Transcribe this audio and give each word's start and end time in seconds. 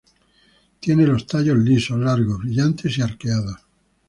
Tiene 0.79 1.05
los 1.05 1.27
tallos 1.27 1.59
lisos, 1.59 1.99
largos, 1.99 2.39
brillantes 2.39 2.97
y 2.97 3.03
arqueados. 3.03 3.57